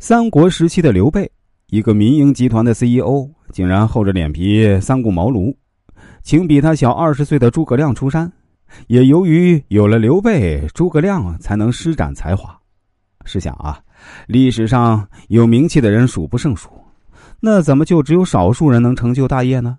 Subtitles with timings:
[0.00, 1.28] 三国时期的刘备，
[1.70, 5.52] 一个民营集团的 CEO，竟然厚着脸皮三顾茅庐，
[6.22, 8.30] 请比他小二十岁的诸葛亮出山。
[8.86, 12.56] 也由于有了刘备，诸葛亮才能施展才华。
[13.24, 13.80] 试想啊，
[14.28, 16.70] 历史上有名气的人数不胜数，
[17.40, 19.78] 那怎么就只有少数人能成就大业呢？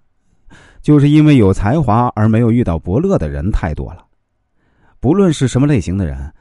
[0.82, 4.06] 就是因为有才华而没有遇到伯乐的人太多了。
[5.00, 6.34] 不论是什么类型的人。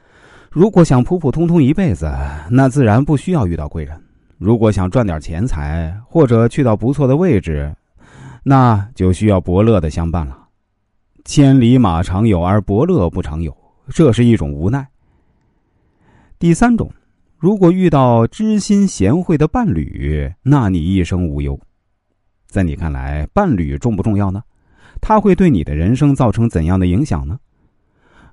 [0.51, 2.11] 如果想普普通通一辈子，
[2.49, 3.95] 那自然不需要遇到贵人；
[4.39, 7.71] 如果想赚点钱财或者去到不错的位置，
[8.41, 10.35] 那就需要伯乐的相伴了。
[11.23, 13.55] 千里马常有，而伯乐不常有，
[13.89, 14.87] 这是一种无奈。
[16.39, 16.91] 第三种，
[17.37, 21.59] 如果遇到知心贤惠的伴侣，那你一生无忧。
[22.47, 24.41] 在你看来，伴侣重不重要呢？
[24.99, 27.37] 他会对你的人生造成怎样的影响呢？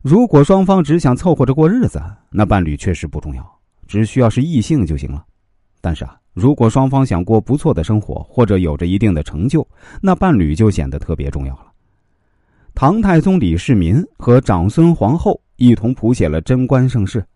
[0.09, 3.45] 如果双方只想凑合着过日子，那伴侣确实不重要，
[3.89, 5.25] 只需要是异性就行了。
[5.81, 9.67] 但是啊，如果双方想过不错的生活，或者有着一定的成就，
[10.01, 11.73] 那伴侣就显得特别重要了。
[12.73, 17.27] 唐太宗李世民和长孙皇后一同谱写了贞观盛世，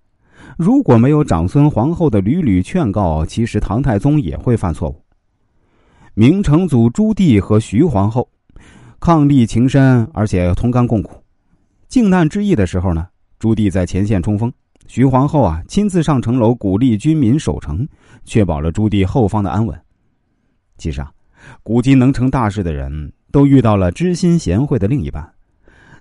[0.57, 5.05] 如果没有长孙皇后的屡屡劝告，其实唐太宗也会犯错误。
[6.15, 8.29] 明成祖朱棣和徐皇后
[9.01, 11.20] 伉俪情深，而且同甘共苦。
[11.91, 13.09] 靖难之役的时候呢，
[13.41, 14.51] 朱棣在前线冲锋，
[14.87, 17.85] 徐皇后啊亲自上城楼鼓励军民守城，
[18.25, 19.77] 确保了朱棣后方的安稳。
[20.79, 21.11] 其实啊，
[21.65, 25.29] 古今能成大事的人都遇到了知心贤惠的另一半，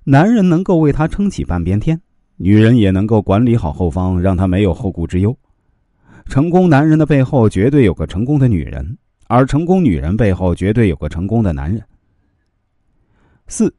[0.04, 2.00] 男人能够为他撑起半边天，
[2.38, 5.36] 女人也能够管理好后方，让他没有后顾之忧。
[6.26, 8.95] 成功男人的背后绝对有个成功的女人，
[9.26, 11.84] 而成功女人背后绝对有个成功的男人。
[13.48, 13.73] 四。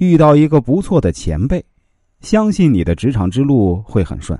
[0.00, 1.62] 遇到一个不错的前辈，
[2.22, 4.38] 相信你的职场之路会很顺。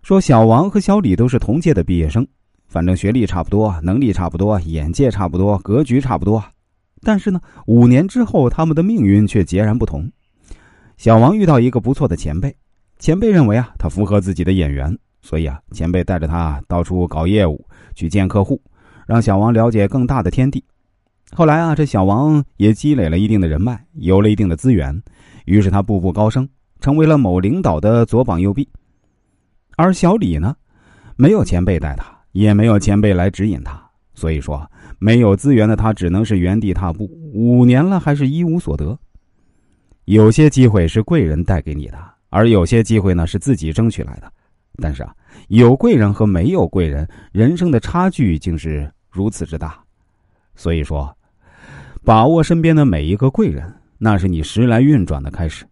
[0.00, 2.24] 说小王和小李都是同届的毕业生，
[2.68, 6.40] 反正学历差不多，能力差不多，眼界差不多，格局差不多。
[7.02, 10.08] 但是呢，五年之后，他们的命运却截然不同。
[10.96, 12.54] 小王遇到一个不错的前辈，
[13.00, 17.66] 前辈认为啊，他符合自己的眼缘，所以啊，前辈带着他到处搞业务，
[17.96, 18.62] 去见客户，
[19.04, 20.62] 让小王了解更大的天地。
[21.32, 25.00] 后来啊，这小王也积累了一定的人脉，有了一定的资源，
[25.44, 26.48] 于是他步步高升，
[26.80, 28.68] 成为了某领导的左膀右臂。
[29.76, 30.56] 而小李呢，
[31.14, 33.80] 没有前辈带他，也没有前辈来指引他，
[34.12, 34.68] 所以说
[34.98, 38.98] 没有资源的他只能是原地踏步，五年了还是一无所得。
[40.06, 41.98] 有些机会是贵人带给你的，
[42.30, 44.30] 而有些机会呢是自己争取来的。
[44.82, 45.14] 但是啊，
[45.46, 49.78] 有贵人和没有贵人，人生的差距竟是如此之大，
[50.56, 51.08] 所以说。
[52.02, 55.66] 把握身边的每一个贵人，那是你时来运转的开始。